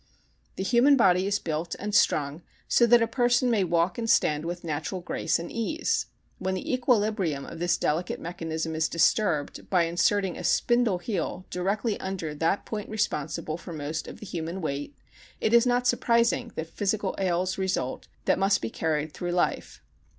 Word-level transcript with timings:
The 0.55 0.63
human 0.63 0.97
body 0.97 1.27
is 1.27 1.37
built 1.37 1.75
and 1.77 1.93
strung 1.93 2.41
so 2.67 2.87
that 2.87 3.03
a 3.03 3.07
person 3.07 3.51
may 3.51 3.63
walk 3.63 3.99
and 3.99 4.09
stand 4.09 4.45
with 4.45 4.63
natural 4.63 4.99
grace 4.99 5.37
and 5.37 5.51
ease. 5.51 6.07
When 6.39 6.55
the 6.55 6.73
equilibrium 6.73 7.45
of 7.45 7.59
this 7.59 7.77
delicate 7.77 8.19
mechanism 8.19 8.73
is 8.73 8.89
disturbed 8.89 9.69
by 9.69 9.83
inserting 9.83 10.39
a 10.39 10.43
spindle 10.43 10.97
heel 10.97 11.45
directly 11.51 11.99
under 11.99 12.33
that 12.33 12.65
point 12.65 12.89
responsible 12.89 13.57
for 13.59 13.73
most 13.73 14.07
of 14.07 14.19
the 14.19 14.25
human 14.25 14.59
weight, 14.59 14.97
it 15.39 15.53
is 15.53 15.67
not 15.67 15.85
surprising 15.85 16.51
that 16.55 16.65
physical 16.71 17.13
ails 17.19 17.59
result 17.59 18.07
that 18.25 18.39
must 18.39 18.59
be 18.59 18.71
carried 18.71 19.13
through 19.13 19.33
life. 19.33 19.83